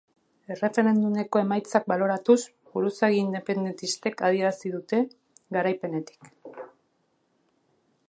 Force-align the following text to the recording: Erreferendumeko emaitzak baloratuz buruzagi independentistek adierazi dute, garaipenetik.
Erreferendumeko 0.53 1.41
emaitzak 1.41 1.85
baloratuz 1.93 2.39
buruzagi 2.77 3.21
independentistek 3.27 4.27
adierazi 4.31 4.75
dute, 4.79 5.03
garaipenetik. 5.59 6.37